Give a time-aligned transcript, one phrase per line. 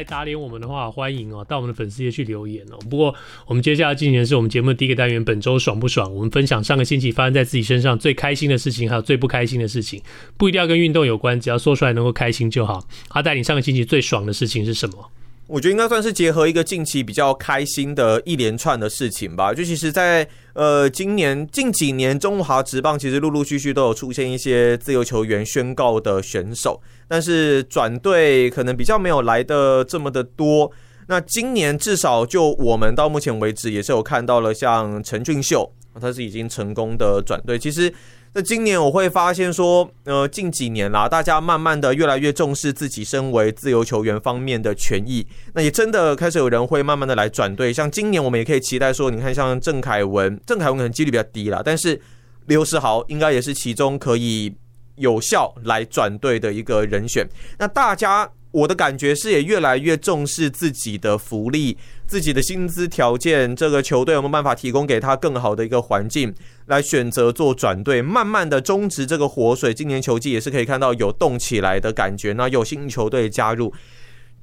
[0.00, 2.78] 来打脸我们的话，欢迎哦，到我们的粉丝页去留言哦。
[2.88, 3.14] 不过，
[3.46, 6.12] 我们接下来进行的是我们节目第一个单元，本周爽不爽？
[6.14, 10.02] 我们分享上个星期发生在自己身上最开心的事情，还有最不开心的事情，
[10.38, 12.82] 不一定要跟运动有关，只要说出来能够开心就好。
[13.08, 15.10] 阿带，你上个星期最爽的事情是什么？
[15.50, 19.52] 我觉得应该算是结合一个近期比较开心的一连串的事情吧。
[19.52, 30.70] 就其实在，呃今年近几年，中华职棒其实陆陆续续都有出现一些自由球员宣告的选手，但是转队可能比较没有来的这么的多。
[31.08, 35.68] 那今年至少就我们到目前为止，也是有看到了像陈俊秀，
[36.00, 37.58] 他是已经成功的转队。
[37.58, 37.92] 其实。
[38.32, 45.26] 那今年我会发现说，呃，近几年啦，大家慢慢的越来越重视自己身为自由球员方面的权益。
[45.54, 47.72] 那也真的开始有人会慢慢的来转队。
[47.72, 52.00] 像今年我们也可以期待说，你看像郑凯文，郑凯文可能几率比较低啦，但是
[52.46, 54.54] 刘世豪应该也是其中可以
[54.94, 57.26] 有效来转队的一个人选。
[57.58, 58.30] 那大家。
[58.52, 66.34] 我的感觉是，也越来越重视自己的福利、自己的薪资条件，这个球队有没有办法提供给他更好的一个环境，
[66.66, 69.72] 来选择做转队，慢慢的终止这个活水。
[69.72, 73.72] 今年球季也是可以看到有动起来的感觉，那有新球队加入。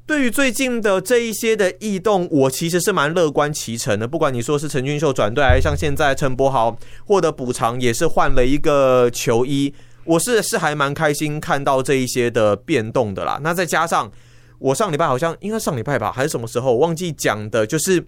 [0.06, 4.08] 对于最近的这一些的异动，我其实是蛮乐观其成的。
[4.08, 9.74] 不管你说是陈俊秀转队，还是像现在陈柏豪获得补偿，也是换了一个球衣。
[10.08, 13.40] 我是是还蛮开心看到这一些的变动的啦。
[13.44, 14.12] 那再加上
[14.60, 18.06] 我上礼拜好像应该上礼拜吧，还是什么时候忘记讲的，就是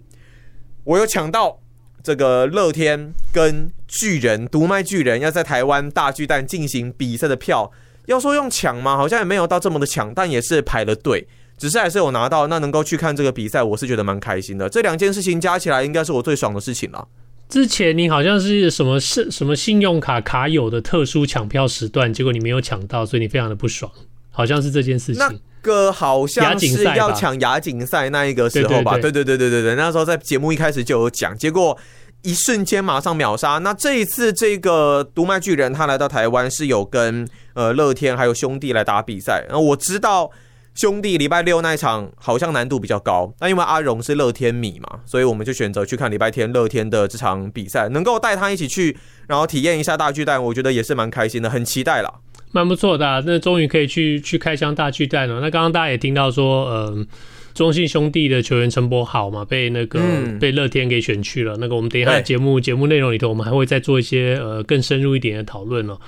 [0.84, 1.60] 我有抢到
[2.02, 7.70] 这个乐天跟巨人独卖巨人要在台湾大巨蛋进行比赛的票。
[8.06, 8.96] 要说用抢吗？
[8.96, 12.48] 好像也没有到这么的抢，但也是排了队，只是还是有拿到。
[12.48, 14.68] 那能够去看这个比赛，我是觉得蛮开心的。
[14.68, 17.06] 这两件事情加起来，应该是我最爽的事情了。
[17.50, 23.90] 之前你好像是什么是什么信用卡卡友的特殊抢票时段，结果你没有抢到，所以你非常的不爽，
[24.30, 25.18] 好像是这件事情。
[25.18, 25.30] 那
[25.60, 28.96] 个好像是要抢亚锦赛那一个时候吧？
[28.96, 31.76] 对对对对对对，那时候在节目一开始就有讲，结果
[32.22, 33.58] 一瞬间马上秒杀。
[33.58, 40.30] 那这一次这个独卖巨人他来到台湾是有跟呃乐天还有兄弟来打比赛，然后我知道。
[40.74, 52.10] 兄弟礼拜六那一场好像难度比较高，那因为阿荣是乐天米嘛，所以我们就选择去看礼拜天乐天的这场比赛，能够带他一起去，然后体验一下大巨蛋，我觉得也是蛮开心的，很期待啦，
[52.52, 53.22] 蛮不错的啊。
[53.26, 55.40] 那终于可以去去开箱大巨蛋了。
[55.40, 57.06] 那刚刚大家也听到说，嗯，
[57.52, 61.56] 中信兄弟的球员陈柏豪嘛，被那个、嗯、被乐天给选去了。
[61.58, 65.98] 那个我们等一下节目节目内容里头，我们还会再做一些呃更深入一点的讨论哦。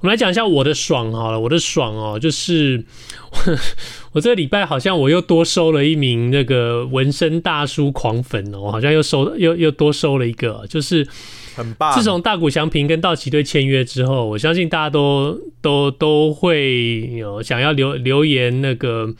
[0.00, 2.84] 我们来讲一下我的爽好了，我的爽哦，就是
[3.30, 3.38] 我，
[4.12, 11.06] 我这个礼拜好像我又多收了一名那个纹身大叔狂粉哦，我好像又收又又多收了一个，就是
[11.54, 11.92] 很棒。
[11.94, 19.14] 自从大谷翔平跟道奇队签约之后，我相信大家都都都会有想要留留言那个。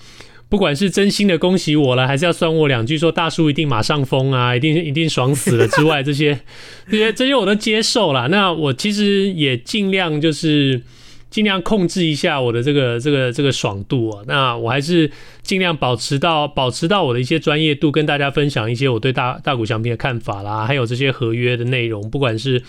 [0.48, 6.38] 不管是真心的恭喜我了，还是要酸我两句，说大叔一定马上疯啊，一定一定爽死了之外，这些
[6.88, 8.28] 这些这些我都接受了。
[8.28, 10.80] 那我其实也尽量就是
[11.30, 14.22] 尽量控制一下我的这个这个这个爽度啊。
[14.26, 15.10] 那我还是
[15.42, 22.62] 尽量保持到保持到我的一些专业度，跟大家分享一些我对大大股翔平的看法啦，还有这些合约的内容，不管是。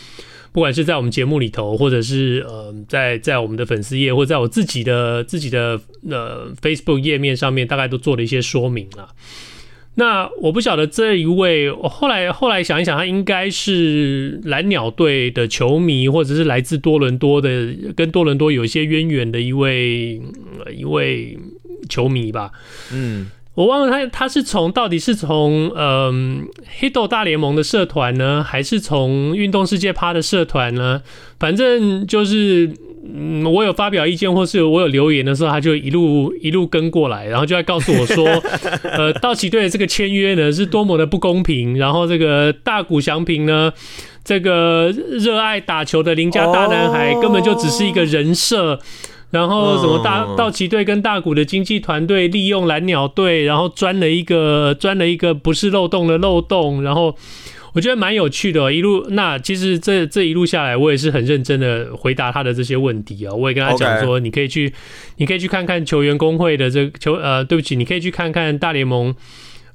[0.57, 5.79] 不管是在我们节目里头，或者是呃，在在我们的粉丝页，或者在我自己的自己的
[6.09, 9.09] 呃 Facebook 页面上面，大概都做了一些说明了。
[9.93, 20.19] 那我不晓得这一位，我后来后来想一想，他应该是蓝鸟队的球迷，或者是来自多伦多的，跟多伦多有一些渊源的一位
[20.75, 21.37] 一位
[21.87, 22.51] 球迷吧。
[22.91, 23.29] 嗯。
[23.57, 26.47] 我忘了他他是从到底是从嗯
[26.79, 31.01] Hito 大联盟的社团呢，还是从运动世界趴的社团呢？
[31.39, 32.71] 反正就是
[33.03, 38.27] 嗯，我有发表意见或是我有留言的时候，他就一路一路跟过来，然后就在告诉我说，
[38.91, 43.73] 呃，道奇队的这个签约呢是多么的不公平，然后这个大谷翔平呢，
[44.23, 48.79] 这个热爱打球的邻家大男孩根本就只是一个人设。
[49.29, 57.13] 然后什么大道奇队跟大谷的经纪团队利用蓝鸟队，然后钻了一个钻了一个不是漏洞的漏洞，然后
[57.73, 58.71] 我觉得蛮有趣的哦。
[58.71, 63.33] 一路那其实这这一路下来，我也是很认真的回答他的这些问题啊。
[63.33, 64.73] 我也跟他讲说，你可以去，
[65.17, 69.13] 你可以去看看球员工会的这球呃，对不起，你可以去看看大联盟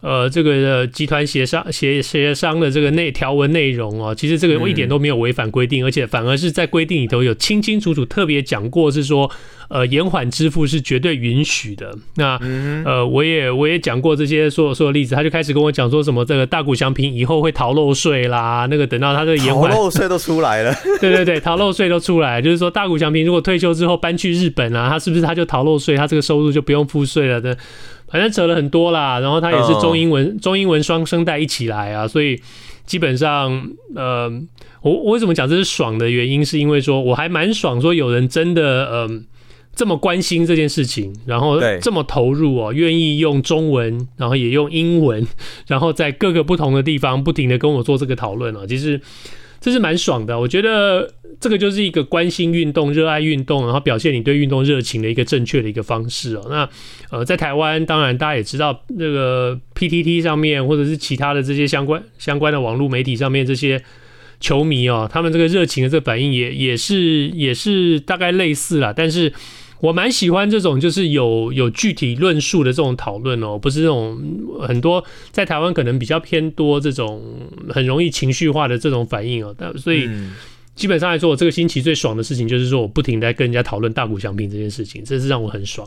[0.02, 9.30] 呃，这个集团协商协协商的这个内条文内容哦，其实这个我一点都没有违反规定，而且反而是在规定里头有清清楚楚特别讲过，是说
[9.68, 11.96] 呃延缓支付是绝对允许的。
[12.16, 12.36] 那
[12.84, 27.56] 呃，我也我也讲过这些所有所有例子，他就开始跟我讲说什么这个大股祥平以后会逃漏税啦，那个等到他这个延缓逃漏税都出来了， 对对对，逃漏税都出来，就是说大股祥平如果退休之后搬去日本啊，他是不是他就逃漏税，他这个收入就不用付税了的？
[28.12, 30.42] 反正扯了很多啦，然后他也是中英文、oh.
[30.42, 32.38] 中英文双声带一起来啊，所以
[32.84, 34.30] 基本上，呃，
[34.82, 39.22] 我我为什么讲这是爽的原因，是因为说我还蛮爽，说有人真的嗯、呃、
[39.74, 45.26] 这么关心这件事情，然后这么投入哦，愿意用中文，然后也用英文，
[45.66, 49.00] 然后在各个不同的地方不停的跟我做这个讨论啊，其实。
[49.62, 56.44] 这是蛮爽的，我觉得这个就是一个关心运动、热爱运动，然后表现你对运动热情的一个正确的一个方式哦。
[56.50, 56.68] 那
[57.10, 63.80] 呃，在台湾，当然大家也知道，这个 PTT 上面或者是其他的这些相关相关的网络媒体上面这些
[64.40, 69.32] 球迷哦，他们这个热情的这个反应也也是也是大概类似啦，但是。
[69.82, 74.16] 我蛮喜欢这种，就是有有具体论述的这种讨论哦，不是这种
[74.60, 77.20] 很多在台湾可能比较偏多这种
[77.68, 79.52] 很容易情绪化的这种反应哦。
[79.58, 80.08] 但所以
[80.76, 85.86] 基本上来说，我这个星期最爽的事情就是说，我不停在跟人家讨论大股翔平这件事情，这是让我很爽。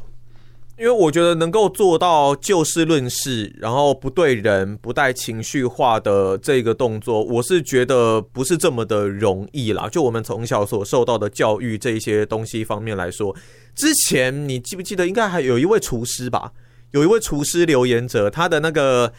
[0.77, 9.87] 因为我觉得能够做到就事论事，然后不对人、不带情绪化的这个动作，我是觉得不是这么的容易啦。
[9.87, 13.33] 就我们从小所受到的教育这一些东西方面来说。
[13.73, 16.51] 之前你记不记得，应该还有一位厨师吧？
[16.91, 19.13] 有一位厨师留言者，他的那个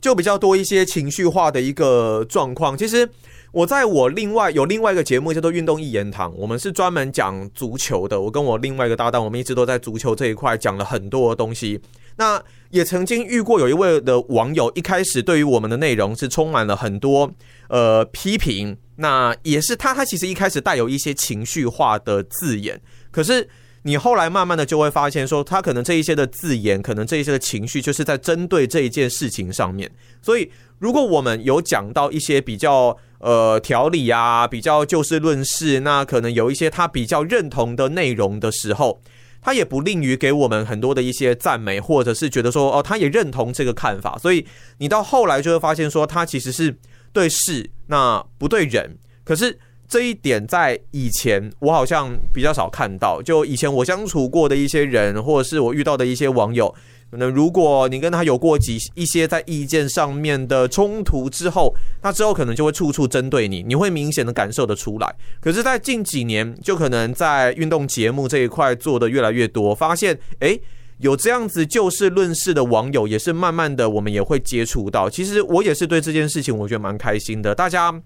[0.00, 2.76] 就比较多一些情绪化的一个状况。
[2.76, 3.08] 其实
[3.52, 8.18] 我在我另外有另外一个节目叫做《运动一言堂》，我们是专门讲足球的。
[8.18, 11.78] 我跟我另外一个搭档，我们一直都在足球这一块讲了很多的东西。
[12.16, 17.30] 那也曾经遇过有一位的网友，一开始对于我们的内容是充满了很多
[17.68, 18.76] 呃批评。
[18.96, 23.48] 那也是他，他其实一开始带有一些情绪化的字眼，可是。
[23.84, 29.90] 你后来慢慢的就会发现，说他可能这一些的字眼，可能这一些的情绪，就是在针对这一件事情上面。
[30.22, 39.02] 所以，如果我们有讲到一些比较呃条理啊，比较就事论事，那可能有一些他比较认同的内容的时候，
[39.40, 44.16] 他也不吝于给我们很多的一些赞美，或者是觉得说哦，他也认同这个看法。
[44.16, 44.46] 所以，
[44.78, 46.78] 你到后来就会发现，说他其实是
[47.12, 48.98] 对事，那不对人。
[49.24, 49.58] 可是。
[49.92, 56.74] 这一点在以前我好像比较少看到，就以前我相处过的一些人，或者是我遇到的一些网友，
[57.10, 65.14] 那如果你跟他有过几一些在意见上面的冲突之后，他之后可能就会处处针对你，你会明显的感受得出来。
[65.42, 70.58] 可是，在近几年，就可能在运动节目这一块做的越来越多，发现诶，
[71.00, 75.10] 有这样子就事论事的网友，也是慢慢的我们也会接触到。
[75.10, 78.00] 其实我也是对这件事情，我觉得蛮开心的，大家。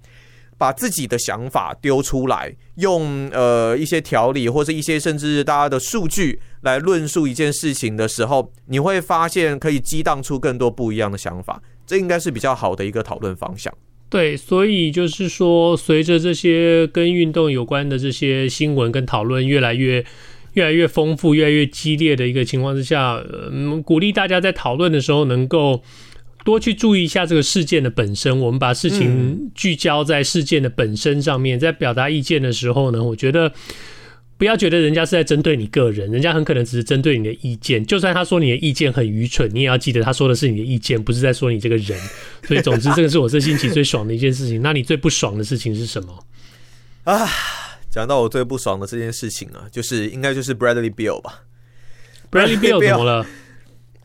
[0.59, 13.73] 把自己的想法丢出来，用呃一些条理或者一些甚至大家的数据来论述一件事情的时候，你会发现可以激荡出更多不一样的想法，这应该是比较好的一个讨论方向。
[14.09, 20.05] 对，所以就是说，随着这些跟运动有关的这些新闻跟讨论越来越
[20.55, 23.23] 越来越丰富、越来越激烈的一个情况之下，
[23.53, 25.83] 嗯，鼓励大家在讨论的时候能够。
[26.47, 33.53] 多去注意一下这个事件的本身，我们把事情聚焦在事件的本身上面，在表达意见的时候呢，我觉得
[34.39, 37.85] 不要觉得人家是在针对你个人，人家很可能只是针对你的意见。
[37.85, 41.99] 就算他说你的意见很愚蠢，你也要记得他说的是你的意见，不是在说你这个人。
[42.47, 44.63] 所以，总之，这个是我这星期最爽的一件事情。
[44.63, 46.25] 那你最不爽的事情是什么？
[47.03, 47.29] 啊，
[47.91, 51.43] 讲到我最不爽的这件事情啊，就是应该就是 Bradley Bill 吧
[52.31, 53.27] ？Bradley Bill 怎么了？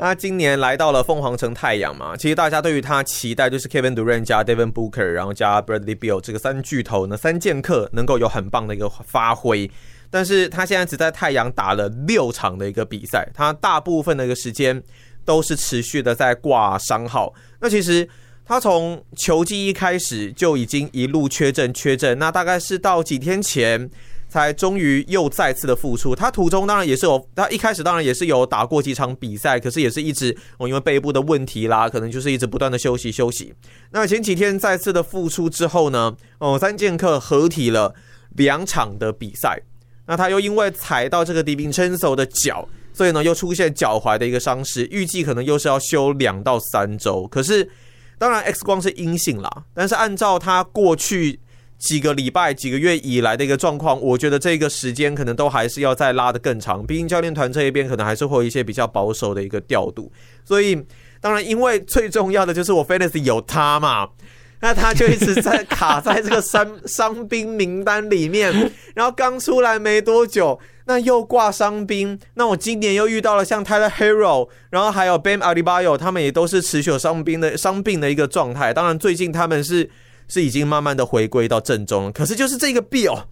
[0.02, 9.70] 他今年来到了凤凰城太阳嘛，其实大家对于他期待就是 Kevin Durant 加 Devin Booker，然后加 Bradley Beal 这个三巨头呢，三剑客能够有很棒的一个发挥。
[10.10, 14.82] 但是他现在只在太阳打了六场的一个比赛，他大部分的一个时间
[15.24, 17.32] 都是持续的在挂伤号。
[17.60, 18.10] 那其实
[18.44, 23.88] 他从球季一开始就已经一路缺阵缺阵，那大概是到几天前。
[24.32, 33.54] 才终于又再次的复出，他途中当然也是有，他一开始当然也是有打过几场比赛，可是也是一直哦，因为背部的问题啦，可能就是一直不断的休息休息。
[33.92, 37.94] 那前几天再次的复出之后呢，哦，三剑客合体了
[38.38, 39.62] 两场的比赛，
[40.06, 47.28] 那他又因为踩到这个 DiVincenzo 的脚，所以呢又出现脚踝的一个伤势，预计可能又是要休两到三周。
[47.28, 47.70] 可是
[48.18, 51.42] 当然 X 光是阴性啦，但是按照他过去。
[51.82, 56.86] 几个礼拜、几个月以来的一个状况，我觉得这个时间可能都还是要再拉得更长。
[56.86, 60.12] 毕竟教练团这一边可能还是会有一些比较保守的一个调度，
[60.46, 60.82] 所以
[61.20, 64.10] 当然，因为最重要的就是我 Fantasy 有他嘛，
[64.62, 70.60] 那他就一直在卡在这个伤伤兵名单里面，然后刚出来没多久。
[70.86, 78.74] 那又挂伤兵，那我今年又遇到了像 Tyler Hero，然后还有 Bam Adebayo，他们也都是持续有伤兵的伤病的一个状态。
[78.74, 79.90] 当然，最近他们是
[80.32, 82.12] 是已经慢慢的回归到正中了。
[82.12, 83.26] 可是就是这个 Bill，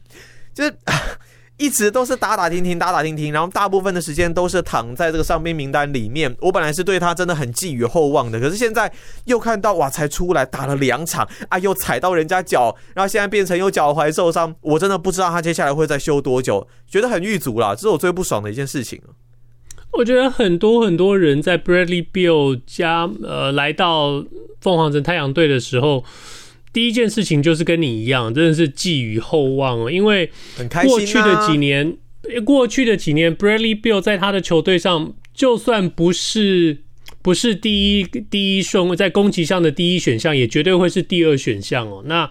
[0.54, 0.76] 就是。
[1.62, 6.34] 一直都是打打停停，打打停停，然后大部分的时间都是躺在这个伤兵名单里面。
[6.40, 8.90] 我本来是对他真的很寄予厚望的，可是现在
[9.26, 19.02] 又看到哇，才出来打了两场啊，又踩到人家脚，然后现在变成又脚踝受伤，我真的不知道他接下来会再休多久，觉得很郁卒啦，这是我最不爽的一件事情。
[19.92, 24.24] 我觉得很多很多人在 Bradley Bill 加呃来到
[24.62, 26.06] 凤凰城太阳队的时候。
[26.72, 30.30] 第一件事情就是跟你一样，真的是寄予厚望哦，因为
[30.86, 31.98] 过去的几年，
[32.46, 36.78] 过去的几年，Bradley Bill 在他的球队上，就算不是
[37.24, 42.04] 不是第一第一顺位，在攻击上的第一选项，也绝对会是第二选项哦。
[42.06, 42.30] 那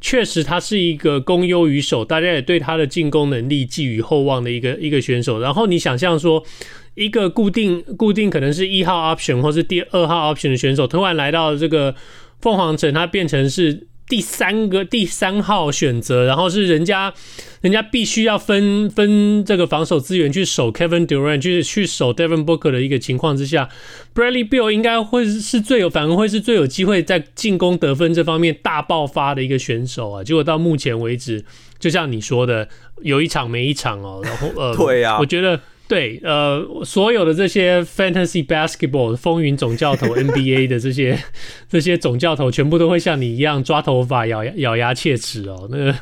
[0.00, 5.40] 确实，他是一个攻优于守，大家也对他的进攻能力寄予厚望的一个一个选手。
[5.40, 6.42] 然后你想象说，
[6.94, 11.94] 一个固定固定可能是一号 option 或是第二号 option 的选手，突然来到这个。
[12.40, 17.12] 凤凰城，它变成是第三个第三号选择，然后是人家，
[17.62, 23.68] 人家必须要分分这个防守资源去守 Kevin Durant，就是去守 Devin Booker 的一个情况之下
[24.14, 30.22] ，Bradley Beal 应该会是最有，反而会是最有机会在进攻得分这方面大爆发的一个选手啊。
[30.22, 31.42] 结果到目前为止，
[31.78, 32.68] 就像你说的，
[33.00, 34.20] 有一场没一场哦。
[34.22, 35.58] 然后呃， 对呀，我觉得。
[35.86, 41.22] 对，呃，所有的这些 fantasy basketball 风云总教头 NBA 的这些
[41.68, 45.68] 这些总教头，全部都会像你一样抓头发、咬牙咬牙切齿哦。
[45.70, 45.94] 那个，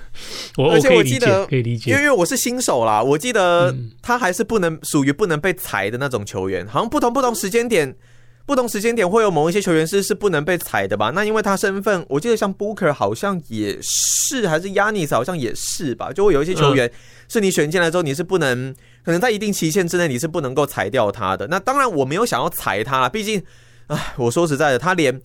[0.57, 7.97] 我我可以理解，可以理解，因为我是新手啦，我记得他还是不能属于不能被裁的那种球员，好像不同不同时间点。
[8.45, 11.13] 不同时间点会有某一些球员是是不能被裁的吧？
[11.15, 16.13] 那因为他身份，我记得像 Booker 好像也是，还是 Yanis 好像也是吧？
[16.13, 16.91] 就会有一些球员
[17.29, 18.75] 是你选进来之后，你是不能，
[19.05, 21.47] 可能在一定期限之内你是不能够裁掉他的。
[21.49, 23.43] 那当然我没有想要裁他，毕竟，
[23.89, 25.21] 唉，我说实在的，他连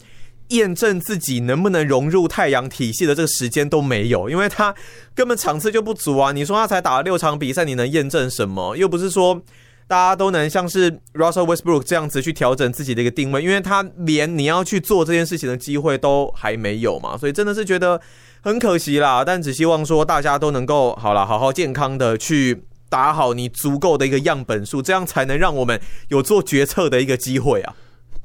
[0.50, 4.74] 验证自己能不能融入太阳体系的这个时间都没有，因为他
[5.14, 6.32] 根本场次就不足啊。
[6.32, 8.76] 你说他才打了六场比赛，你能验证什么？
[8.76, 9.42] 又不是说。
[9.90, 18.02] 大家都能像是 Russell Westbrook 这样子去调整自己的一个定位，因为他连你要去做这件事情的机会都还没有嘛，所以真的是觉得
[18.42, 19.24] 很可惜啦。
[19.24, 25.80] 但只希望说大家都能够好啦，好好健康的去打好你足够的一个样本数，这样才能让我们
[26.10, 27.74] 有做决策的一个机会啊。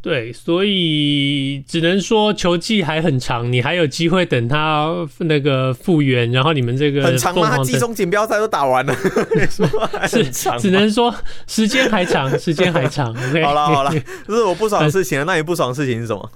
[0.01, 4.89] 对，所以只能说球季还很长，你还有机会等他
[5.19, 7.57] 那个复原，然后你们这个很长吗？
[7.57, 8.93] 他季中锦标赛都打完了，
[10.09, 10.29] 是
[10.59, 11.15] 只能说
[11.47, 13.15] 时间还长，时间还长。
[13.15, 13.45] Okay?
[13.45, 13.93] 好了好了，
[14.27, 15.25] 这是我不爽的事情。
[15.25, 16.29] 那你不爽的事情是什么？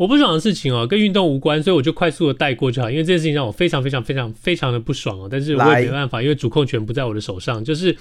[0.00, 2.90] 我不爽的事情哦，跟运动无关，所以我就快速的带过就好。
[2.90, 7.94] 因为这件事情让我非常非常非常非常的不爽哦，但是我也没办法，因为主控权不在我的手上，就是。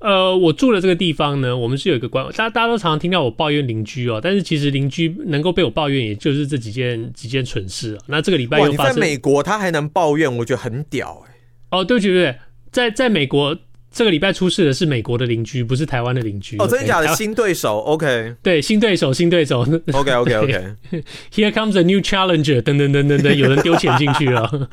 [0.00, 7.98] 呃，我住的这个地方呢，我们是有一个关，大家大家都常常听到我抱怨邻居哦，但是其实邻居能够被我抱怨，也就是这几件几件蠢事啊。
[8.08, 11.78] 那这个礼拜又发生，在美国他还能抱怨，我觉得很屌哎、欸。
[11.78, 12.38] 哦，对不起，对不起，
[12.70, 13.56] 在在美国。
[13.94, 16.58] 这个礼拜出事的是美国的邻居，不是台湾的邻居。
[16.58, 17.06] 哦，真的假的？
[17.14, 18.34] 新对手，OK。
[18.42, 19.60] 对，新对手，新对手
[19.92, 20.74] ，OK，OK，OK。
[21.32, 24.50] Here comes a new challenger，等等等等等，有人丢钱进去了。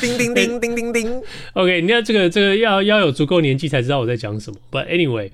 [0.00, 1.22] 叮叮叮叮叮叮。
[1.52, 4.56] OK，你要这个这个要要有足够年纪才知道我在讲什么。
[4.72, 5.30] But anyway，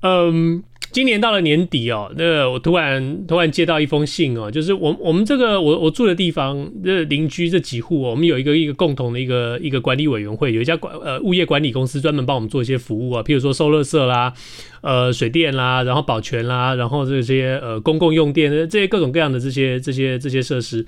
[0.00, 0.64] 嗯。
[0.92, 14.34] 今年到了年底哦，那我突然突然接到一封信哦，就是我我们这个我我住的地方这邻居这几户哦，我们有一个一个共同的一个一个管理委员会，有一家管呃物业管理公司专门帮我们做一些服务啊，譬如说收垃圾啦，
[14.82, 20.84] 呃水电啦，然后保全啦，然后这些呃公共用电这些各种各样的这些这些这些设施，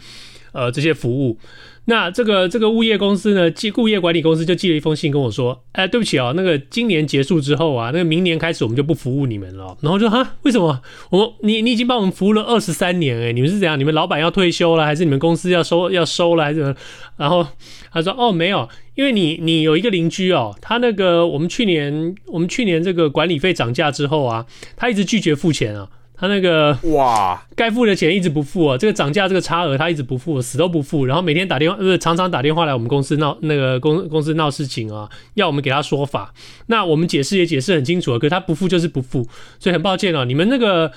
[0.53, 1.39] 呃这些服务。
[1.87, 9.77] 那这个这个物业公司呢，寄物业管理公司就寄了一封信跟我说，哎，对不起哦，那个今年结束之后啊，那个明年开始我们就不服务你们了。
[9.83, 10.81] 然后就哈，为什么？
[11.11, 13.79] 我你你已经帮我们服务了二十三年，哎，你们是怎样？
[13.79, 16.75] 你们老板要退休了，还是你们公司要收要收了，还是？
[17.19, 17.47] 然后
[17.93, 25.91] 他说，哦，没有，因为你你有一个邻居哦，他那个我们去年我们去年这个管理费涨价之后啊，他一直拒绝付钱啊。
[26.17, 36.33] 他那个哇，该付的钱一直不付啊，这个涨价这个差额他一直不付，死都不付，然后每天打电话，呃，常常打电话来我们公司闹那个公公司闹事情啊，要我们给他说法。
[36.67, 39.27] 那我们解释也解释很清楚了，可是他不付就是不付，
[39.59, 40.91] 所以很抱歉哦，你们那个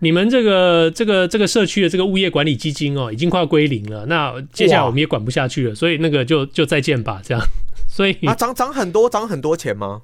[0.00, 4.04] 你们这个这个这个社区的这个物业管理基金哦，已经快要归零了。
[4.06, 7.40] 那接下来我们也管不下去了，所以那个就就再见吧，这样。
[7.88, 10.02] 所以啊，涨涨很多，涨很多钱吗？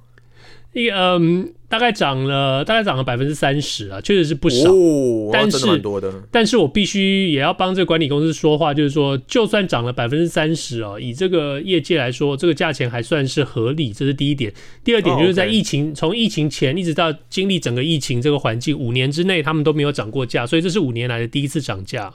[0.73, 4.71] 一嗯，大概涨了，大概涨了百分之三十啊，确实是不少。
[4.71, 6.09] 哦、但是，蛮多的。
[6.31, 14.53] 但是我必须也要帮这个管理公司说话，就是说，就算涨了百分之三十哦，以这个业界来说，这个价钱还算是合理，这是第一点。
[14.81, 16.19] 第二点就是在疫情从、oh, okay.
[16.21, 22.13] 疫情前一直到经历整个疫情这个环境，五年之内他们都没有涨过价，所以这是五年来的第一次涨价。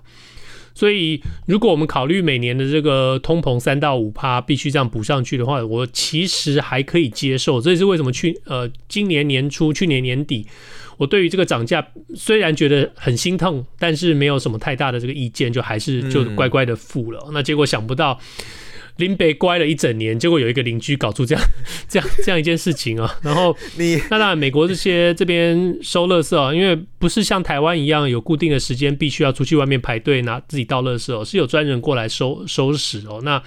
[0.77, 7.63] 所以，如果我们考虑每年的这个通膨三到五趴必须这样补上去的话，我其实还可以接受。
[7.63, 10.47] 这也是为什么去呃今年年初、去年年底，
[10.99, 11.83] 我对于这个涨价
[12.15, 17.31] 虽然觉得很心痛，但是没有什么太大的这个意见，就还是就乖乖的付了。
[17.33, 18.21] 那结果想不到。
[18.97, 21.45] 林北乖了一整年，结果有一个邻居搞出这样、
[21.89, 23.19] 这样、这样一件事情啊！
[23.23, 33.21] 然后 你那当然，美国这些这边收垃圾啊，因为不是像台湾一样有固定的时间，必须要出去外面排队拿自己倒垃圾哦，是有专人过来收收拾哦。
[33.23, 33.43] 那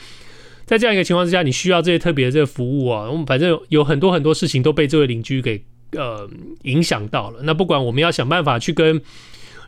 [0.66, 5.64] 在这样一个情况之下，你需要这些特别的这个服务啊，我们反正有很多很多事情都被这位邻居给
[5.94, 6.30] 呃
[6.64, 7.42] 影响到了。
[7.44, 9.02] 那不管我们要想办法去跟。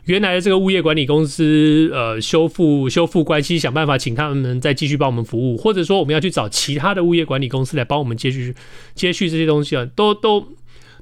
[0.06, 8.54] 原来的这个物业管理公司，呃，修复修复关系，想办法请他们再继续帮我们服务，或者说我们要去找其他的物业管理公司来帮我们接续
[8.94, 10.44] 接续这些东西啊，都都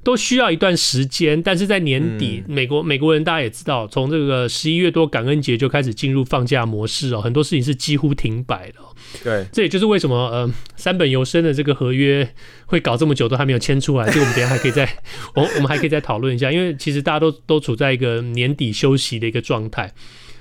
[0.03, 1.43] 都需要一段时间。
[1.43, 8.77] 但是在年底，美国美国人大家也知道，从这个十一月多感恩节就开始进入放假模式哦，很多事情是几乎停摆的。
[9.25, 12.29] 对，这也就是为什么呃，三本由生的这个合约
[12.67, 14.07] 会搞这么久都还没有签出来。
[14.07, 14.89] 这个我们等下还可以再，
[15.35, 19.93] 我我们还可以再讨论一下，因为其实大家都都处在一个年底休息的一个状态，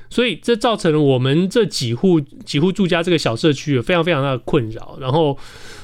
[0.09, 5.37] 所以这造成了我们这几户几户住家这个小社区有非常非常大的困扰，然后。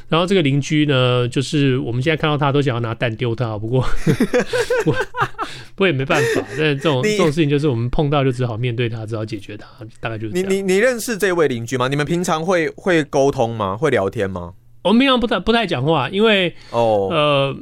[0.08, 3.82] 然后这个邻居呢，就是我们现在看到他都想要拿蛋丢他，不过
[4.84, 4.92] 不
[5.74, 6.44] 不过也没办法。
[6.50, 9.68] 但是这种这种事情就是我们碰到就只好面对他，只好解决他，
[10.00, 10.50] 大概就是这样。
[10.50, 11.88] 你你你认识这位邻居吗？
[11.88, 13.76] 你们平常会会沟通吗？
[13.76, 14.54] 会聊天吗？
[14.84, 17.12] 我们平常不太不太讲话，因为哦、oh.
[17.12, 17.58] 呃。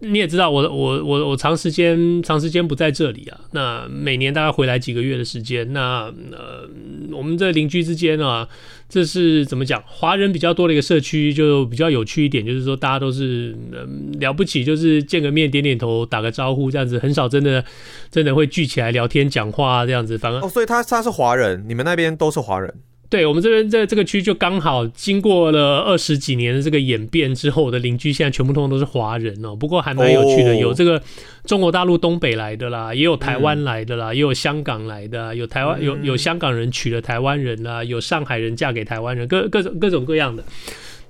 [0.00, 6.68] 你也知道我我我我长时间长时间不在这里啊，那每年大概回来几个月的时间，那呃
[7.12, 8.48] 我们这邻居之间啊，
[8.88, 9.82] 这是怎么讲？
[9.86, 17.64] 华人比较多的一个社区，就比较有趣一点，就是说大家都是嗯了不起，就是见个面点点头打个招呼这样子，很少真的
[18.10, 20.16] 真的会聚起来聊天讲话这样子。
[20.16, 22.72] 反而哦，所以他他是华人，你们那边都是华人。
[23.10, 29.56] 对，我们这边在这个区就刚好经过了二十几年的这个演变之后，我的邻居现在全部通通都是华人哦。
[29.56, 31.02] 不过还蛮有趣的，有这个
[31.44, 40.44] 中国大陆东北来的啦，也有台湾来的啦，也有香港来的，有台湾有有香港人娶了台湾人啦，有上海人嫁给台湾人，各各种各种各样的。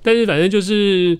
[0.02, 1.18] 但是反正就是。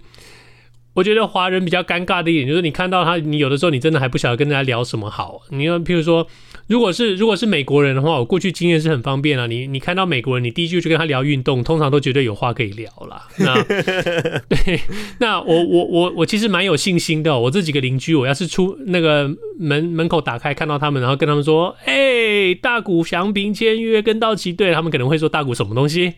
[0.99, 5.43] 我觉得华人比较尴尬的一点就是，你看到他，你有的时候你真的还不晓得跟人家聊什么好。
[5.51, 6.27] 你要譬如说，
[6.67, 9.47] 如果是如果是美国人的话，我过去经验是很方便啊。
[9.47, 13.29] 你你看到美国人，你第一句就跟他聊运动，通常都绝对有话可以聊啦。
[13.39, 14.81] 那对，
[15.21, 17.39] 那我我我我其实蛮有信心的。
[17.39, 26.15] 我这几个邻居，我要是出那个门门口打开看到他们，然后跟他们说：“哎、欸，大谷翔平签约跟道奇队。”他们可能会说：“大谷什么东西？”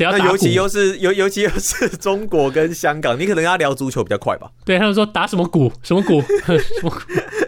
[0.00, 4.50] 那尤其又是尤尤其又是中国跟香港，你可能跟他聊足球比较快吧？
[4.64, 5.72] 对，他们说打什么鼓？
[5.82, 6.22] 什么鼓？
[6.46, 7.00] 什么鼓？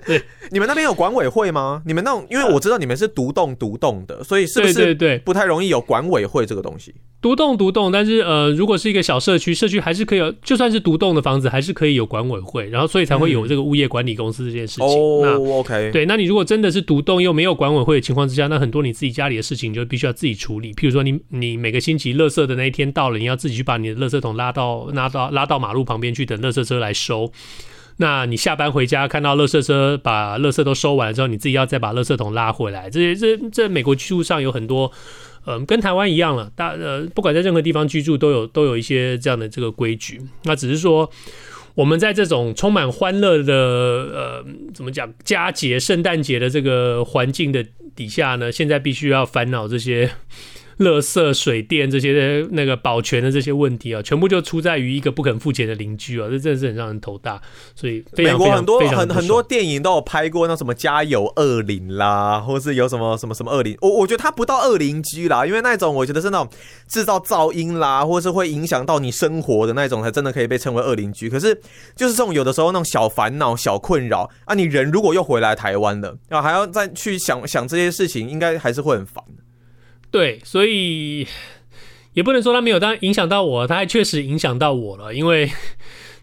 [0.07, 0.23] 对。
[0.51, 1.83] 你们那边有管委会吗？
[1.85, 6.95] 你们那种，因为我知道你们是独栋独栋的，所以是不是对对不太容易有管委会这个东西？
[7.21, 14.87] 独栋独栋，但是呃，如果是一个小社区，社区还是可以有，就算是独栋的房子，还是可以有管委会，然后所以才会有这个物业管理公司这件事情。
[14.87, 20.73] 哦、嗯 oh,，OK，对，那你如果真的是独栋又没有管委会的情况之下，那很多你自己家里的事情就必须要自己处理。
[20.75, 27.33] 譬如说你，你你每个星期垃圾的那一天到了，你要自己去把你的垃圾桶拉到拉到拉到马路旁边去，等垃圾车来收。
[28.01, 32.89] 那你下班回家看到垃圾车把垃圾都收完了之后，你自己要再把垃圾桶拉回来。
[32.89, 34.91] 这些这这美国居住上有很多，
[35.47, 36.51] 嗯、跟台湾一样了。
[36.55, 40.21] 大呃，不管在任何地方居住，都有都有一些这样的这个规矩。
[40.45, 41.11] 那只是说，
[41.75, 50.11] 我们在这种充满欢乐的呃，怎么讲，佳节、圣诞节的这个环境的底下呢，现在必须要烦恼这些。
[50.79, 57.41] 垃圾、水电这些那个保全的这些问题啊，全部就出在于一个不肯付钱的邻居啊，这真的是很让人头大。
[57.75, 63.77] 所以美国很多很很多电影都有拍过那什么家有恶邻啦，或是有什么什么什么恶邻。
[63.81, 66.49] 我我觉得他不到恶邻居啦，因为那种我觉得是那种
[66.87, 71.29] 制造噪音啦，或是会影响到你生活的那种，才真的可以被称为恶邻居。
[71.29, 71.55] 可是
[71.97, 79.25] 就是这种有的时候那种小烦恼、小困扰啊，你人如果又回来台湾了，然后还要再去想想这些事情，应该还是会很烦。
[80.11, 81.27] 对，所以
[82.15, 85.15] 也不能说他没有，当影响到我，他还确实影响到我了。
[85.15, 85.51] 因为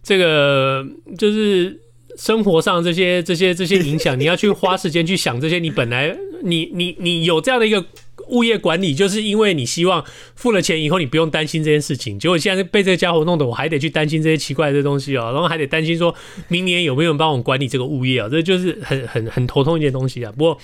[0.02, 0.84] 这个
[1.18, 1.80] 就是
[2.18, 5.60] 生活上这些、这些、这些影响，你要去花时间去想这些。
[5.60, 7.86] 你本来你你你有这样的一个
[8.30, 16.14] 物业管理，就是因为你希望付了钱以后你不用担心这件事情，结果现在被这个家伙弄得我还得去担心这些奇怪的东西啊，然后还得担心说
[16.48, 20.32] 明年有没有人帮我管理这个物业啊，这就是很很很头痛一件东西啊。
[20.36, 20.60] 不过。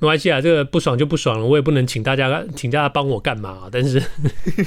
[0.00, 3.62] 没关系啊，这个不爽就不爽了，我也不能请大家请大家帮我干嘛。
[3.70, 4.00] 但是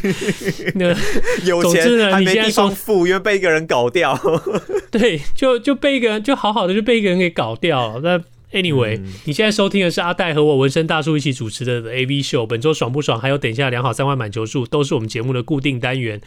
[0.76, 0.94] 那
[1.46, 4.20] 有钱呢，还没地方付，因为被一个人搞掉。
[4.92, 8.00] 对，就就被一个人就好好的就被一个人给搞掉。
[8.04, 13.20] 那 anyway，、嗯、你现在收听的是阿戴和我纹身大叔一起主持的 AV 秀，本周爽不爽？
[13.20, 16.22] 还有等一下良好三坏满球数，都是我们节目的固定单元。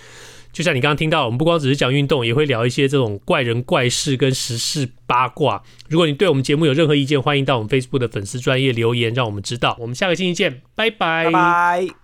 [0.52, 5.60] 就像你刚刚听到，我们不光只是讲运动，也会聊一些这种怪人怪事跟时事八卦。
[5.88, 9.76] 如果你对我们节目有任何意见，欢迎到我们 Facebook 的粉丝专业留言，让我们知道。
[9.80, 11.24] 我们下个星期见，拜拜。
[11.24, 12.03] 拜拜。